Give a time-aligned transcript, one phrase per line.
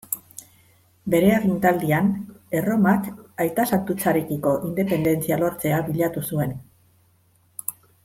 [1.13, 2.09] Bere agintaldian
[2.61, 3.11] Erromak
[3.47, 6.61] aitasantutzarekiko independentzia lortzea bilatu zuen.